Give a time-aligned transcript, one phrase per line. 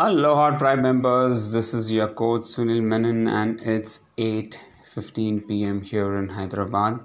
[0.00, 5.80] Aloha tribe members, this is your coach Sunil Menon and it's 8:15 p.m.
[5.82, 7.00] here in Hyderabad.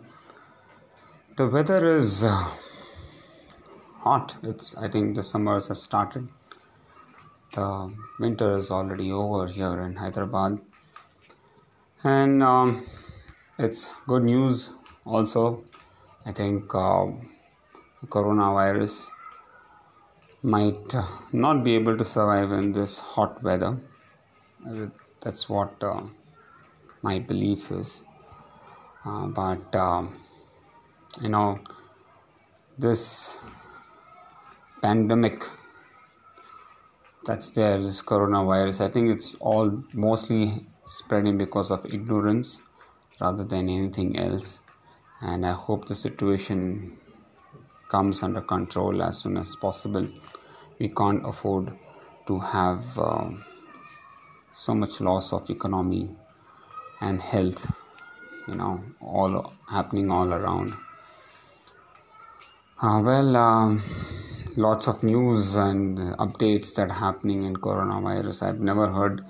[1.36, 2.52] The weather is uh,
[4.02, 4.36] hot.
[4.44, 6.30] It's I think the summers have started.
[7.56, 7.68] The
[8.20, 10.60] winter is already over here in Hyderabad.
[12.04, 12.86] And um,
[13.58, 14.70] it's good news
[15.04, 15.64] also.
[16.28, 17.08] I think uh,
[18.18, 19.08] coronavirus
[20.44, 23.80] might uh, not be able to survive in this hot weather.
[24.68, 24.88] Uh,
[25.22, 26.02] that's what uh,
[27.02, 28.04] my belief is.
[29.06, 30.20] Uh, but um,
[31.22, 31.60] you know,
[32.78, 33.38] this
[34.82, 35.44] pandemic
[37.26, 42.62] that's there, this coronavirus, I think it's all mostly spreading because of ignorance
[43.22, 44.62] rather than anything else.
[45.22, 46.98] And I hope the situation
[47.96, 50.08] comes under control as soon as possible.
[50.80, 51.72] We can't afford
[52.28, 53.30] to have uh,
[54.52, 56.06] so much loss of economy
[57.02, 57.62] and health,
[58.48, 60.74] you know, all happening all around.
[62.82, 63.84] Uh, well, um,
[64.56, 68.44] lots of news and updates that are happening in coronavirus.
[68.48, 69.22] I've never heard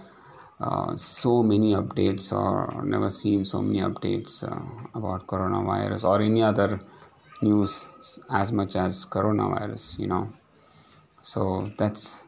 [0.59, 4.63] uh, so many updates or never seen so many updates uh,
[4.97, 6.79] about coronavirus or any other
[7.44, 7.86] news
[8.31, 10.30] as much as coronavirus you know.
[11.22, 12.22] So that's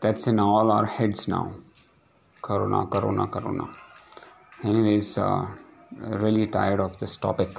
[0.00, 1.54] that's in all our heads now.
[2.42, 3.66] Corona corona corona.
[4.64, 5.46] Anyways uh,
[6.24, 7.50] really tired of this topic.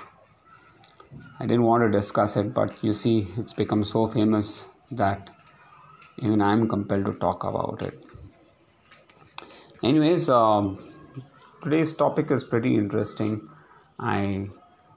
[1.40, 5.30] I didn't want to discuss it but you see it's become so famous that
[6.20, 8.00] even i'm compelled to talk about it.
[9.84, 10.78] Anyways um,
[11.64, 13.48] today's topic is pretty interesting.
[14.00, 14.48] I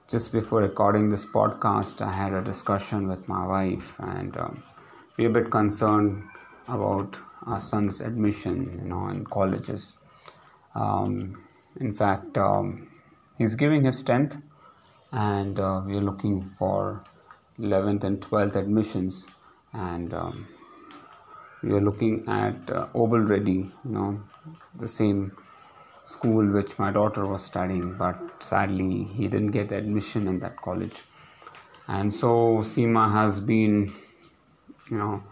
[0.07, 4.63] just before recording this podcast, I had a discussion with my wife, and um,
[5.17, 6.23] we're a bit concerned
[6.67, 9.93] about our son's admission, you know, in colleges.
[10.75, 11.43] Um,
[11.79, 12.87] in fact, um,
[13.39, 14.39] he's giving his 10th,
[15.11, 17.03] and uh, we're looking for
[17.59, 19.25] 11th and 12th admissions,
[19.73, 20.47] and um,
[21.63, 24.21] we are looking at uh, Oval Ready, you know,
[24.75, 25.35] the same
[26.05, 31.03] school which my daughter was studying, but sadly he didn't get admission in that college.
[31.87, 33.93] And so Seema has been,
[34.89, 35.23] you know,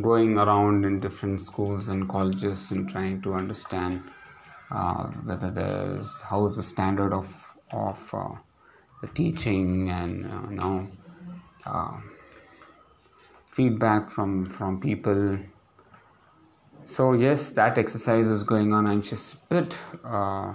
[0.00, 4.02] going around in different schools and colleges and trying to understand
[4.70, 7.28] uh, whether there's how is the standard of
[7.70, 8.30] of uh,
[9.02, 10.88] the teaching and uh, you know
[11.66, 11.96] uh,
[13.50, 15.38] feedback from from people
[16.84, 18.86] so yes that exercise is going on.
[18.86, 20.54] And she's a bit uh,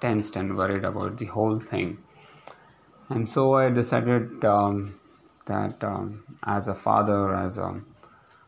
[0.00, 1.98] tensed and worried about the whole thing.
[3.08, 4.98] And so i decided um,
[5.46, 7.80] that um, as a father as a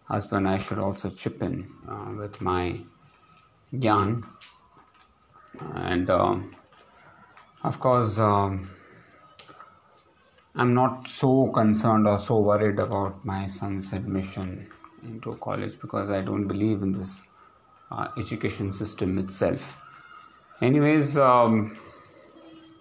[0.05, 2.81] husband i should also chip in uh, with my
[3.75, 4.23] gyan.
[5.75, 6.55] And um,
[7.65, 8.71] of course um,
[10.55, 14.69] i'm not so concerned or so worried about my son's admission
[15.05, 17.23] into college because I don't believe in this
[17.91, 19.77] uh, education system itself.
[20.61, 21.79] Anyways, um,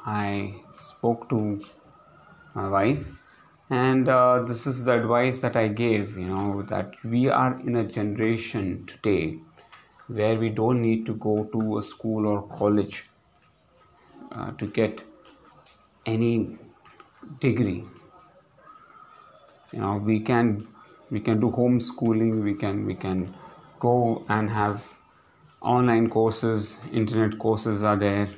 [0.05, 1.59] I spoke to
[2.53, 3.07] my wife,
[3.69, 7.75] and uh, this is the advice that I gave you know, that we are in
[7.75, 9.39] a generation today
[10.07, 13.09] where we don't need to go to a school or college
[14.31, 15.01] uh, to get
[16.05, 16.57] any
[17.39, 17.83] degree.
[19.71, 20.67] You know, we can
[21.11, 23.33] we can do homeschooling we can we can
[23.79, 24.83] go and have
[25.61, 28.29] online courses internet courses are there.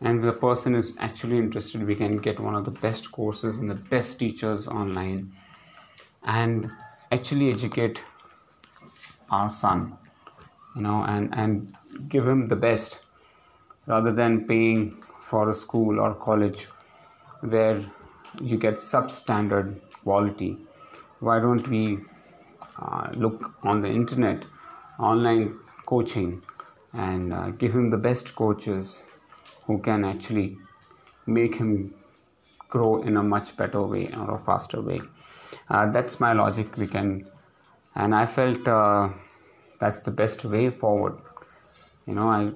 [0.00, 3.68] And the person is actually interested we can get one of the best courses and
[3.68, 5.32] the best teachers online
[6.24, 6.70] and
[7.10, 8.02] actually educate
[9.30, 9.96] our son
[10.76, 11.74] you know and and
[12.08, 13.00] give him the best
[13.86, 16.68] rather than paying for a school or college
[17.40, 17.84] where
[18.42, 20.56] you get substandard quality
[21.20, 21.98] why don't we
[22.80, 24.44] uh, look on the internet
[24.98, 26.42] online coaching
[26.92, 29.04] and uh, give him the best coaches
[29.66, 30.56] who can actually
[31.26, 31.94] make him
[32.68, 35.00] grow in a much better way or a faster way.
[35.68, 37.26] Uh, that's my logic we can
[37.94, 39.08] and i felt uh,
[39.80, 41.16] that's the best way forward.
[42.06, 42.50] You know i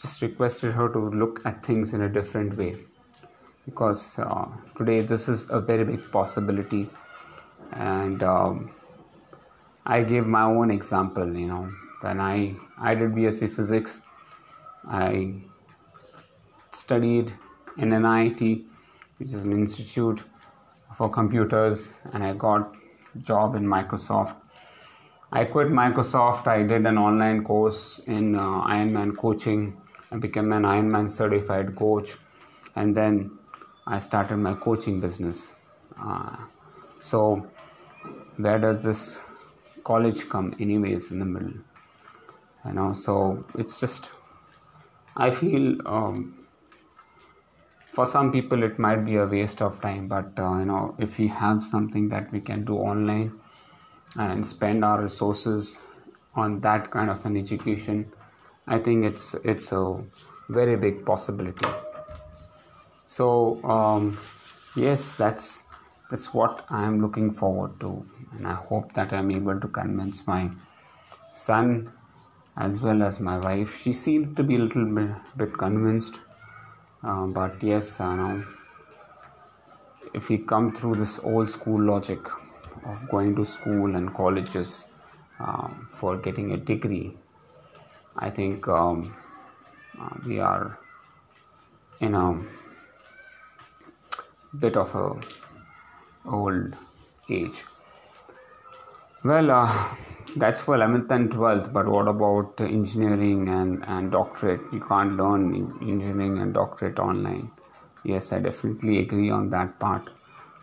[0.00, 2.74] just requested her to look at things in a different way
[3.66, 4.46] because uh,
[4.76, 6.88] today this is a very big possibility
[7.72, 8.70] and um,
[9.86, 11.36] I gave my own example.
[11.36, 14.00] You know, when I I did BSc Physics,
[14.88, 15.34] I
[16.72, 17.32] studied
[17.78, 18.40] in NIT,
[19.18, 20.22] which is an institute
[20.96, 22.74] for computers, and I got
[23.22, 24.36] job in Microsoft.
[25.32, 26.46] I quit Microsoft.
[26.46, 29.76] I did an online course in uh, Ironman coaching.
[30.10, 32.16] I became an Ironman certified coach,
[32.74, 33.30] and then
[33.86, 35.50] I started my coaching business.
[36.00, 36.36] Uh,
[36.98, 37.46] so,
[38.36, 39.18] where does this
[39.84, 41.54] college come, anyways, in the middle?
[42.66, 44.10] You know, so it's just
[45.16, 46.46] I feel um,
[47.86, 51.18] for some people it might be a waste of time, but uh, you know, if
[51.18, 53.40] we have something that we can do online
[54.16, 55.78] and spend our resources
[56.34, 58.10] on that kind of an education
[58.66, 60.02] i think it's it's a
[60.48, 61.68] very big possibility
[63.06, 64.18] so um,
[64.76, 65.62] yes that's
[66.10, 68.04] that's what i am looking forward to
[68.36, 70.50] and i hope that i'm able to convince my
[71.32, 71.90] son
[72.56, 73.80] as well as my wife.
[73.82, 76.20] She seemed to be a little bit, bit convinced
[77.02, 78.44] uh, but yes know,
[80.12, 82.18] if we come through this old school logic
[82.84, 84.84] of going to school and colleges
[85.38, 87.16] uh, for getting a degree,
[88.16, 89.16] I think um,
[89.98, 90.78] uh, we are
[92.00, 92.38] in a
[94.58, 95.18] bit of a
[96.24, 96.76] old
[97.28, 97.64] age.
[99.24, 99.96] Well, uh,
[100.36, 104.60] that's for 11th and 12th, but what about engineering and, and doctorate?
[104.72, 107.50] You can't learn engineering and doctorate online.
[108.04, 110.08] Yes, I definitely agree on that part.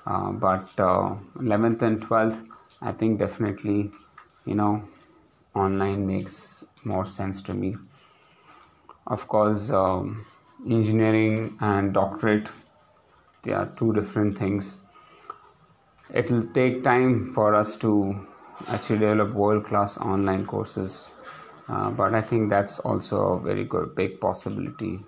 [0.08, 2.42] Uh, but 11th uh, and 12th
[2.82, 3.92] i think definitely
[4.46, 4.82] you know
[5.54, 7.76] online makes more sense to me
[9.08, 10.26] of course um,
[10.66, 12.50] engineering and doctorate
[13.44, 14.78] they are two different things
[16.14, 18.26] it will take time for us to
[18.68, 21.08] actually develop world class online courses.
[21.70, 25.04] Uh, but i think that's also a very good big possibility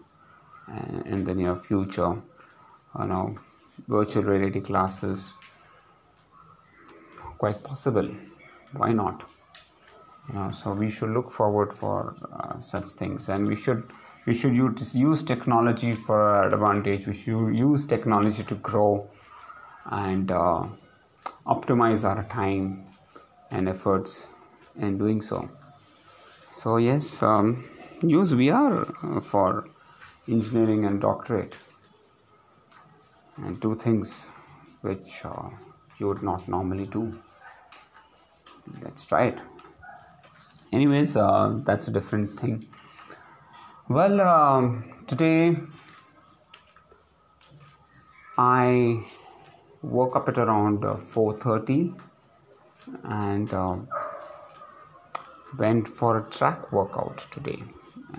[0.69, 2.22] uh, in the near future.
[3.00, 3.38] You know
[3.88, 5.34] virtual reality classes
[7.38, 8.10] quite possible.
[8.74, 9.24] Why not?
[10.28, 13.30] You know, so we should look forward for uh, such things.
[13.30, 13.92] And we should
[14.25, 17.07] we should use, use technology for our advantage.
[17.07, 19.10] We should use technology to grow
[19.86, 20.68] and uh,
[21.45, 22.86] optimize our time
[23.51, 24.27] and efforts
[24.80, 25.50] in doing so
[26.51, 27.68] so yes um,
[28.01, 29.68] use vr for
[30.27, 31.57] engineering and doctorate
[33.38, 34.27] and do things
[34.81, 35.50] which uh,
[35.98, 37.19] you would not normally do.
[38.81, 39.39] Let's try it.
[40.72, 42.68] Anyways, uh, that's a different thing.
[43.88, 45.57] Well, um, today
[48.38, 49.06] I
[49.81, 51.95] woke up at around uh, 4:30
[53.03, 53.77] and uh,
[55.57, 57.63] went for a track workout today.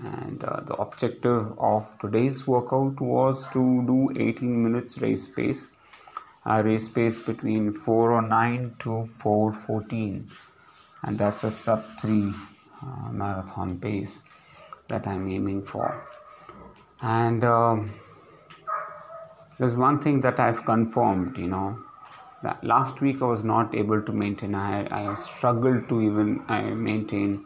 [0.03, 5.71] And uh, the objective of today's workout was to do 18 minutes race pace
[6.45, 10.27] a race pace between 409 to 414
[11.03, 12.33] and that's a sub 3
[12.81, 14.23] uh, marathon pace
[14.87, 16.03] that i'm aiming for.
[17.01, 17.91] And um,
[19.61, 21.77] there's one thing that i've confirmed you know
[22.43, 24.55] that last week i was not able to maintain.
[24.55, 27.45] I, I struggled to even I maintain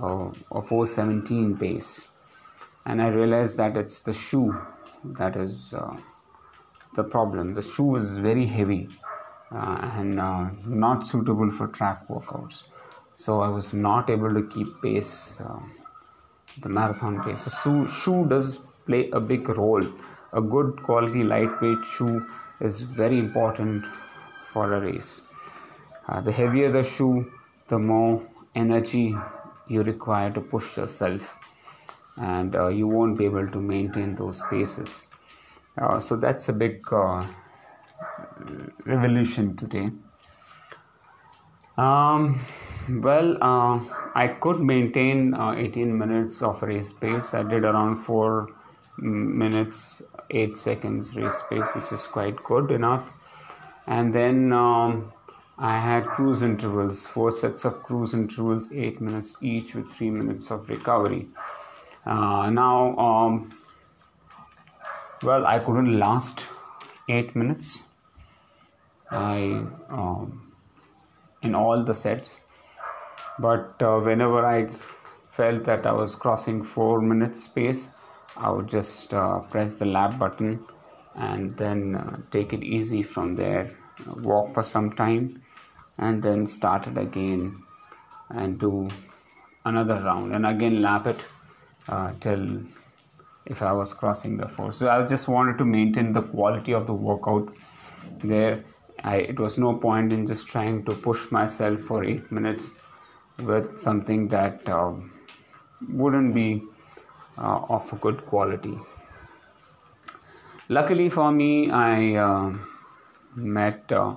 [0.00, 2.06] uh, a 417 pace.
[2.86, 4.56] And i realized that it's the shoe
[5.04, 5.96] that is uh,
[6.94, 7.54] the problem.
[7.54, 8.88] The shoe is very heavy
[9.52, 12.62] uh, and uh, not suitable for track workouts.
[13.14, 15.58] So i was not able to keep pace uh,
[16.62, 17.40] the marathon pace.
[17.40, 19.82] So shoe, shoe does play a big role
[20.32, 22.26] a good quality lightweight shoe
[22.60, 23.84] is very important
[24.52, 25.20] for a race.
[26.08, 27.30] Uh, the heavier the shoe
[27.68, 28.22] the more
[28.54, 29.14] energy
[29.68, 31.34] you require to push yourself
[32.16, 35.06] and uh, you won't be able to maintain those paces.
[35.80, 37.24] Uh, so that's a big uh,
[38.84, 39.86] revolution today.
[41.76, 42.40] Um,
[42.88, 43.78] well uh,
[44.14, 47.34] i could maintain uh, 18 minutes of race pace.
[47.34, 48.48] I did around 4
[48.98, 53.08] minutes 8 seconds race pace which is quite good enough
[53.86, 55.12] and then um,
[55.58, 60.52] I had cruise intervals, four sets of cruise intervals, eight minutes each with three minutes
[60.52, 61.26] of recovery.
[62.06, 63.58] Uh, now, um,
[65.22, 66.46] well, I couldn't last
[67.08, 67.82] eight minutes.
[69.10, 70.52] I um,
[71.42, 72.40] in all the sets,
[73.38, 74.68] but uh, whenever I
[75.30, 77.88] felt that I was crossing four minutes space,
[78.38, 80.64] I would just uh, press the lap button
[81.16, 83.76] and then uh, take it easy from there.
[84.16, 85.42] Walk for some time
[85.98, 87.62] and then start it again
[88.30, 88.88] and do
[89.64, 91.18] another round and again lap it
[91.88, 92.60] uh, till
[93.46, 94.72] if I was crossing the four.
[94.72, 97.52] So I just wanted to maintain the quality of the workout
[98.22, 98.64] there.
[99.02, 102.72] I, it was no point in just trying to push myself for eight minutes
[103.38, 104.92] with something that uh,
[105.88, 106.62] wouldn't be
[107.38, 108.78] uh, of good quality.
[110.68, 112.52] Luckily for me, I uh,
[113.34, 114.14] met uh,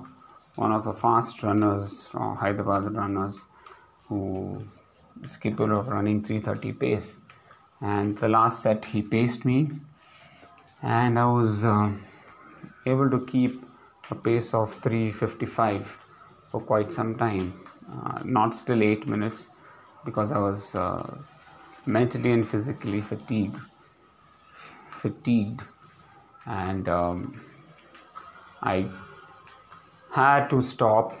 [0.56, 3.44] one of the fast runners, uh, Hyderabad runners,
[4.08, 4.62] who
[5.22, 7.18] is capable of running 330 pace.
[7.80, 9.70] And the last set, he paced me,
[10.82, 11.90] and I was uh,
[12.86, 13.64] able to keep
[14.10, 15.96] a pace of 355
[16.50, 17.58] for quite some time.
[17.90, 19.48] Uh, not still 8 minutes
[20.04, 21.18] because I was uh,
[21.86, 23.58] mentally and physically fatigued.
[24.90, 25.62] Fatigued,
[26.46, 27.40] and um,
[28.62, 28.88] I
[30.12, 31.18] had to stop,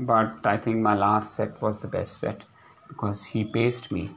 [0.00, 2.42] but I think my last set was the best set
[2.88, 4.10] because he paced me.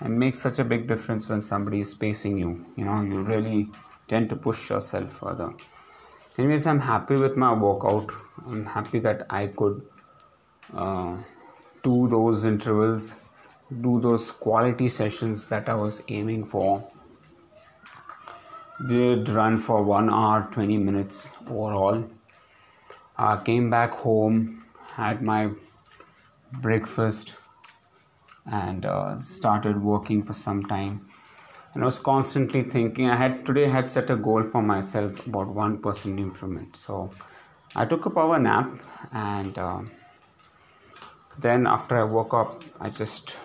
[0.00, 2.64] And makes such a big difference when somebody is pacing you.
[2.76, 3.68] You know, you really
[4.06, 5.52] tend to push yourself further.
[6.38, 8.12] Anyways, I'm happy with my workout.
[8.46, 9.82] I'm happy that I could
[10.72, 11.16] uh,
[11.82, 13.16] do those intervals,
[13.82, 16.90] do those quality sessions that I was aiming for.
[18.86, 22.08] Did run for one hour, 20 minutes overall.
[23.18, 25.50] Uh, came back home, had my
[26.52, 27.34] breakfast,
[28.50, 31.06] and uh, started working for some time.
[31.74, 33.10] And I was constantly thinking.
[33.10, 36.76] I had today had set a goal for myself about one percent improvement.
[36.76, 37.10] So
[37.76, 38.70] I took a power nap,
[39.12, 39.80] and uh,
[41.38, 43.36] then after I woke up, I just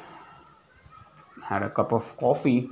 [1.44, 2.70] had a cup of coffee,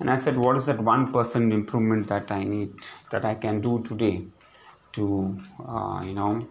[0.00, 2.74] and I said, "What is that one percent improvement that I need
[3.10, 4.26] that I can do today
[4.92, 6.46] to, uh, you know,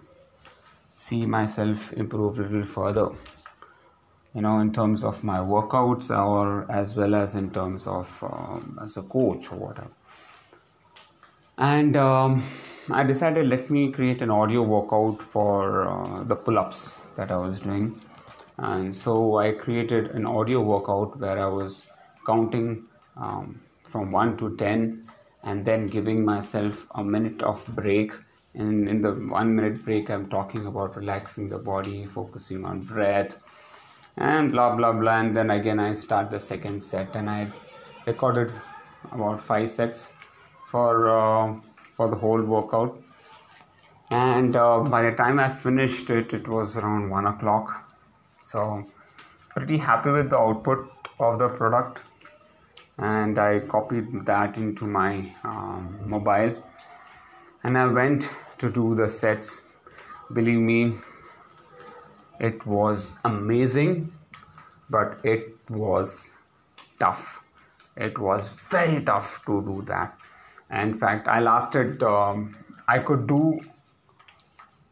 [0.96, 3.10] see myself improve a little further?"
[4.36, 8.80] you know in terms of my workouts or as well as in terms of um,
[8.82, 9.92] as a coach or whatever
[11.58, 12.44] and um,
[12.92, 17.60] i decided let me create an audio workout for uh, the pull-ups that i was
[17.60, 17.96] doing
[18.58, 21.86] and so i created an audio workout where i was
[22.26, 22.86] counting
[23.18, 25.04] um, from 1 to 10
[25.44, 28.14] and then giving myself a minute of break.
[28.56, 33.36] And in the one minute break i'm talking about relaxing the body focusing on breath
[34.18, 35.20] and blah blah blah.
[35.20, 37.52] And then again i start the second set and i
[38.06, 38.52] recorded
[39.12, 40.12] about five sets
[40.68, 41.56] for uh,
[41.94, 43.00] for the whole workout.
[44.12, 47.84] And uh, by the time i finished it it was around one o'clock
[48.44, 48.86] so
[49.56, 50.88] pretty happy with the output
[51.20, 52.02] of the product
[52.98, 55.12] and i copied that into my
[55.44, 56.54] um, mobile
[57.64, 59.62] and i went to do the sets
[60.34, 60.80] believe me
[62.40, 64.12] it was amazing,
[64.90, 66.34] but it was
[67.00, 67.42] tough.
[67.96, 70.18] It was very tough to do that.
[70.72, 72.56] In fact, I lasted, um,
[72.88, 73.60] I could do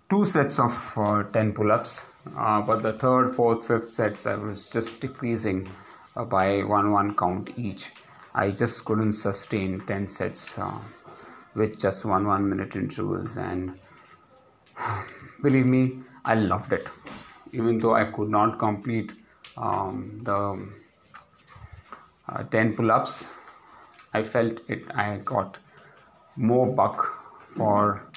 [0.10, 2.02] two sets of uh, 10 pull ups,
[2.38, 5.70] uh, but the third, fourth, fifth sets, I was just decreasing
[6.16, 7.92] uh, by one one count each.
[8.34, 10.80] I just couldn't sustain 10 sets uh,
[11.56, 13.78] with just one one minute intervals, and
[15.42, 16.88] believe me, I loved it
[17.54, 19.14] even though I could not complete
[19.58, 20.68] um, the
[22.30, 23.28] uh, 10 pull ups,
[24.14, 25.58] I felt it, I got
[26.36, 27.14] more buck
[27.56, 28.08] for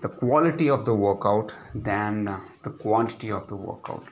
[0.00, 4.04] the quality of the workout than uh, the quantity of the workout.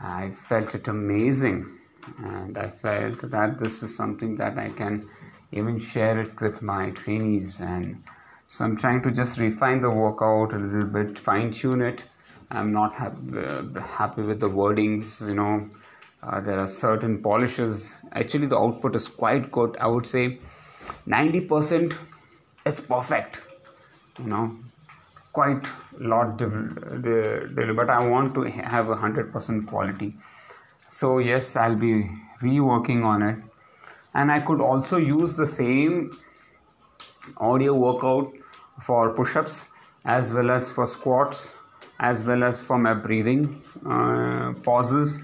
[0.00, 1.78] I felt it amazing
[2.18, 5.08] and I felt that this is something that I can
[5.52, 8.02] even share it with my trainees and
[8.48, 12.04] so I'm trying to just refine the workout a little bit, fine tune it
[12.50, 15.26] I'm not uh, happy with the wordings.
[15.26, 15.70] You know,
[16.22, 17.96] uh, there are certain polishes.
[18.12, 19.76] Actually, the output is quite good.
[19.80, 20.38] I would say
[21.08, 21.98] 90%
[22.66, 23.42] it's perfect.
[24.18, 24.56] You know,
[25.34, 25.66] quite
[26.00, 30.14] a lot, but I want to have a hundred percent quality.
[30.88, 32.10] So yes, I'll be
[32.42, 33.38] reworking on it,
[34.14, 36.16] and I could also use the same
[37.38, 38.32] audio workout
[38.80, 39.66] for push-ups
[40.04, 41.54] as well as for squats
[42.00, 45.18] as well as for my breathing uh, pauses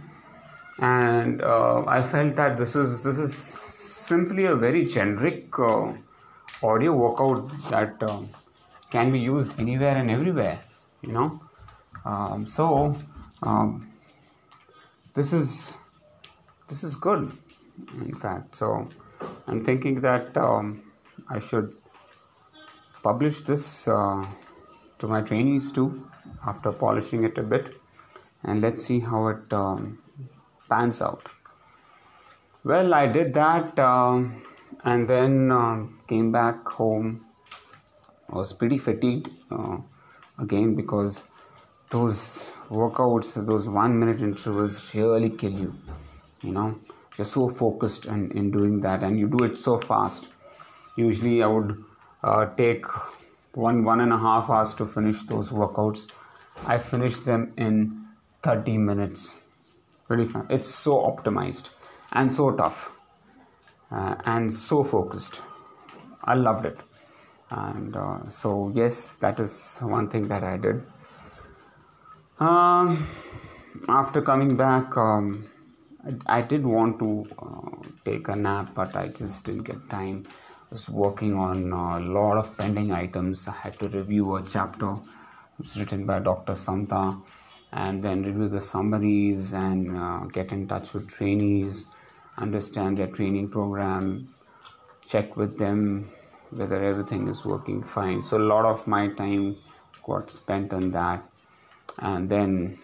[0.79, 5.93] and uh, i felt that this is this is simply a very generic uh,
[6.63, 8.23] audio workout that uh,
[8.91, 10.61] can be used anywhere and everywhere
[11.03, 11.41] you know?
[12.05, 12.97] Um, so
[13.43, 13.93] um,
[15.15, 15.73] this is
[16.69, 17.33] this is good
[18.01, 18.55] in fact.
[18.55, 18.89] So
[19.47, 20.83] i'm thinking that um,
[21.29, 21.75] i should
[23.03, 24.25] publish this uh,
[24.99, 26.09] to my trainees too
[26.47, 27.75] after polishing it a bit
[28.45, 29.99] and let's see how it um,
[30.71, 31.29] pans out.
[32.65, 34.23] Well i did that uh,
[34.85, 37.27] and then uh, came back home
[38.37, 39.79] was pretty fatigued uh,
[40.39, 41.25] again because
[41.91, 45.75] those workouts, those one minute intervals really kill you.
[46.43, 46.79] You know,
[47.17, 50.29] you're so focused in, in doing that and you do it so fast.
[50.97, 51.85] Usually, I would
[52.23, 52.87] uh, take
[53.55, 56.07] one, one and a half hours to finish those workouts.
[56.67, 58.07] I finish them in
[58.43, 59.35] 30 minutes.
[60.09, 60.47] 35.
[60.51, 61.71] It's so optimized
[62.13, 62.91] and so tough
[63.91, 65.41] uh, and so focused.
[66.25, 66.79] I loved it.
[67.51, 70.83] And uh, so, yes, that is one thing that I did.
[72.39, 73.09] Um,
[73.89, 75.49] after coming back, um,
[76.07, 80.27] I, I, did want to uh, take a nap, but I just didn't get time.
[80.29, 80.33] I
[80.71, 83.47] was working on a lot of pending items.
[83.47, 84.97] I had to review a chapter
[85.61, 86.55] it was written by Dr.
[86.55, 87.19] Santa
[87.73, 91.87] and then review the summaries and uh, get in touch with trainees,
[92.39, 94.33] understand their training program,
[95.05, 96.11] check with them
[96.51, 98.23] whether everything is working fine.
[98.23, 99.57] So, a lot of my time
[100.07, 101.25] got spent on that
[101.99, 102.79] and then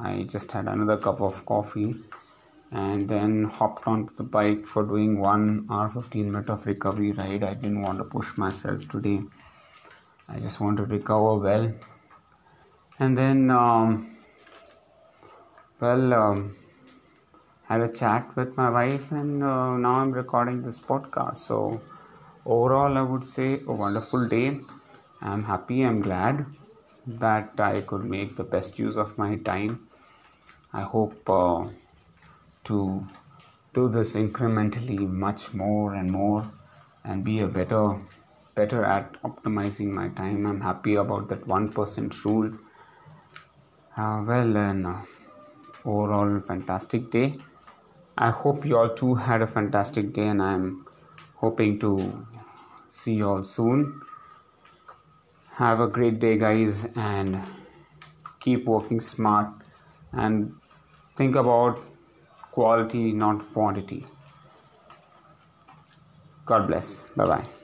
[0.00, 1.96] I just had another cup of coffee
[2.70, 7.42] and then hopped onto the bike for doing one hour 15 minute of recovery ride.
[7.42, 9.22] I didn't want to push myself today.
[10.28, 11.72] I just want to recover well.
[13.00, 14.16] And then, um,
[15.80, 16.56] well, um,
[17.64, 21.36] had a chat with my wife, and uh, now I'm recording this podcast.
[21.36, 21.80] So,
[22.46, 24.60] overall, I would say a wonderful day.
[25.20, 26.46] I'm happy, I'm glad
[27.06, 29.88] that I could make the best use of my time.
[30.72, 31.68] I hope uh,
[32.64, 33.06] to
[33.74, 36.50] do this incrementally much more and more
[37.04, 38.00] and be a better
[38.54, 40.46] better at optimizing my time.
[40.46, 42.52] I'm happy about that 1% rule.
[43.96, 44.96] Uh, well, and uh,
[45.84, 47.38] overall, fantastic day.
[48.18, 50.86] I hope you all too had a fantastic day, and I'm
[51.40, 52.26] hoping to
[52.88, 54.00] see you all soon.
[55.52, 57.40] Have a great day, guys, and
[58.40, 59.48] keep working smart
[60.12, 60.54] and
[61.16, 61.80] think about
[62.52, 64.04] quality, not quantity.
[66.44, 67.00] God bless.
[67.16, 67.59] Bye bye.